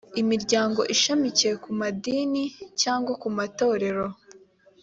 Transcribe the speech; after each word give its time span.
imiryango 0.21 0.81
ishamikiye 0.93 1.53
ku 1.63 1.69
madini 1.79 2.43
cyangwa 2.81 3.11
ku 3.21 3.27
matorero 3.37 4.05